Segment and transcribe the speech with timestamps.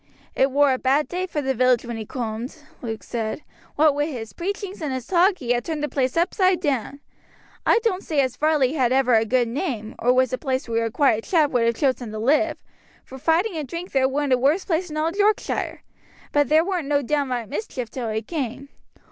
[0.33, 3.43] "It war a bad day for the village when he coomed," Luke said;
[3.75, 7.01] "what wi' his preachings and his talk, he ha' turned the place upside down.
[7.67, 10.85] I doan't say as Varley had ever a good name, or was a place where
[10.85, 12.57] a quiet chap would have chosen to live,
[13.05, 15.83] For fighting and drink there weren't a worse place in all Yorkshire,
[16.31, 18.69] but there weren't no downright mischief till he came.